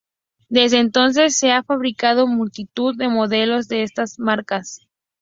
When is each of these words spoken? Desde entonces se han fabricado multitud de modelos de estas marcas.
Desde 0.49 0.79
entonces 0.79 1.37
se 1.37 1.51
han 1.51 1.63
fabricado 1.63 2.25
multitud 2.25 2.97
de 2.97 3.07
modelos 3.07 3.67
de 3.67 3.83
estas 3.83 4.17
marcas. 4.17 4.87